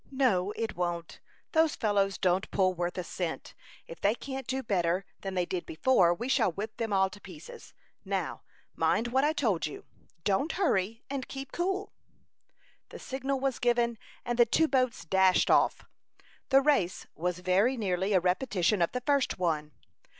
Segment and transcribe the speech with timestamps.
[0.09, 1.19] "No, it won't.
[1.51, 3.53] Those fellows don't pull worth a cent.
[3.85, 7.21] If they can't do better than they did before, we shall whip them all to
[7.21, 7.75] pieces.
[8.03, 8.41] Now,
[8.75, 9.85] mind what I told you;
[10.23, 11.93] don't hurry, and keep cool."
[12.89, 15.83] The signal was given, and the two boats dashed off.
[16.49, 19.71] The race was very nearly a repetition of the first one.